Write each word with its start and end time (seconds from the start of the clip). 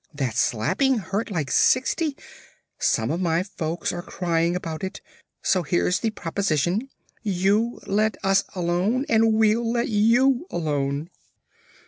That 0.15 0.35
slapping 0.35 0.97
hurts 0.97 1.29
like 1.31 1.51
sixty; 1.51 2.17
some 2.79 3.11
of 3.11 3.21
my 3.21 3.43
folks 3.43 3.93
are 3.93 4.01
crying 4.01 4.55
about 4.55 4.83
it. 4.83 4.99
So 5.43 5.61
here's 5.61 5.99
the 5.99 6.09
proposition: 6.09 6.89
you 7.21 7.79
let 7.85 8.17
us 8.23 8.43
alone 8.55 9.05
and 9.09 9.33
we'll 9.35 9.71
let 9.71 9.89
you 9.89 10.47
alone." 10.49 11.11